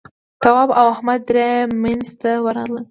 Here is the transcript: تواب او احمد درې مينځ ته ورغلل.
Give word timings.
تواب 0.43 0.69
او 0.79 0.87
احمد 0.93 1.21
درې 1.29 1.49
مينځ 1.81 2.07
ته 2.21 2.31
ورغلل. 2.45 2.79